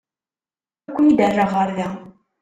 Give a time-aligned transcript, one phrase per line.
[0.89, 1.89] Ad ken-id-rreɣ ɣer da.